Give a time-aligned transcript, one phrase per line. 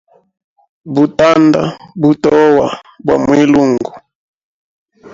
[0.93, 1.61] Butanda
[2.01, 2.67] butoa
[3.05, 3.89] bwa mwilungu.